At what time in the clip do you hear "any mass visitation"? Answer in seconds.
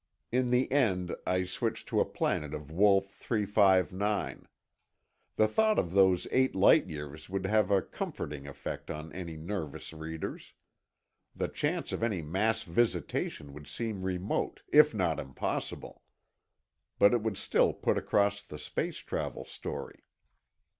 12.01-13.53